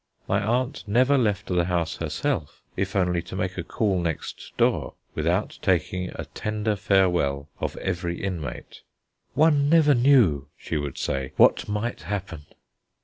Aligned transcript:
My 0.27 0.43
aunt 0.43 0.83
never 0.87 1.15
left 1.15 1.45
the 1.45 1.65
house 1.65 1.97
herself, 1.97 2.63
if 2.75 2.95
only 2.95 3.21
to 3.21 3.35
make 3.35 3.55
a 3.55 3.63
call 3.63 4.01
next 4.01 4.51
door, 4.57 4.95
without 5.13 5.59
taking 5.61 6.09
a 6.15 6.25
tender 6.33 6.75
farewell 6.75 7.49
of 7.59 7.77
every 7.77 8.19
inmate. 8.19 8.81
One 9.35 9.69
never 9.69 9.93
knew, 9.93 10.47
she 10.57 10.75
would 10.75 10.97
say, 10.97 11.33
what 11.37 11.69
might 11.69 12.01
happen. 12.01 12.47